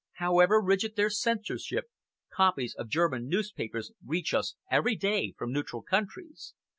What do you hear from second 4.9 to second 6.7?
day from neutral countries.